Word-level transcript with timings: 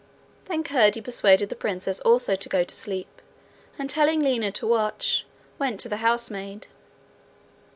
Then 0.45 0.63
Curdie 0.63 0.99
persuaded 0.99 1.49
the 1.49 1.55
princess 1.55 1.99
also 1.99 2.33
to 2.33 2.49
go 2.49 2.63
to 2.63 2.73
sleep, 2.75 3.21
and 3.77 3.87
telling 3.87 4.19
Lina 4.19 4.51
to 4.53 4.65
watch, 4.65 5.27
went 5.59 5.79
to 5.81 5.89
the 5.89 5.97
housemaid. 5.97 6.65